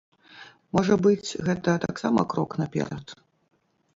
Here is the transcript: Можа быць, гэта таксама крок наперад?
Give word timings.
Можа 0.77 0.95
быць, 1.07 1.35
гэта 1.49 1.75
таксама 1.85 2.25
крок 2.35 2.57
наперад? 2.61 3.07